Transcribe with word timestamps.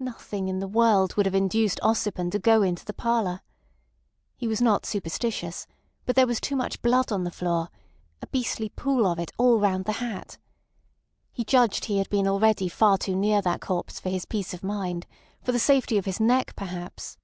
Nothing 0.00 0.48
in 0.48 0.58
the 0.58 0.66
world 0.66 1.14
would 1.14 1.26
have 1.26 1.34
induced 1.36 1.78
Ossipon 1.80 2.32
to 2.32 2.40
go 2.40 2.60
into 2.62 2.84
the 2.84 2.92
parlour. 2.92 3.40
He 4.36 4.48
was 4.48 4.60
not 4.60 4.84
superstitious, 4.84 5.68
but 6.04 6.16
there 6.16 6.26
was 6.26 6.40
too 6.40 6.56
much 6.56 6.82
blood 6.82 7.12
on 7.12 7.22
the 7.22 7.30
floor; 7.30 7.68
a 8.20 8.26
beastly 8.26 8.70
pool 8.70 9.06
of 9.06 9.20
it 9.20 9.30
all 9.38 9.60
round 9.60 9.84
the 9.84 9.92
hat. 10.02 10.38
He 11.30 11.44
judged 11.44 11.84
he 11.84 11.98
had 11.98 12.10
been 12.10 12.26
already 12.26 12.68
far 12.68 12.98
too 12.98 13.14
near 13.14 13.40
that 13.42 13.60
corpse 13.60 14.00
for 14.00 14.08
his 14.08 14.24
peace 14.24 14.52
of 14.52 14.64
mind—for 14.64 15.52
the 15.52 15.58
safety 15.60 15.96
of 15.98 16.04
his 16.04 16.18
neck, 16.18 16.56
perhaps! 16.56 17.16